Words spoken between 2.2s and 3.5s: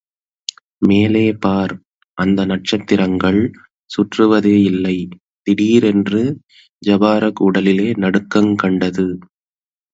அந்த நட்சத்திரங்கள்